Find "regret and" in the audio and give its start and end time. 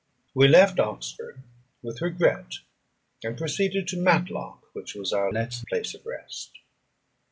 2.01-3.37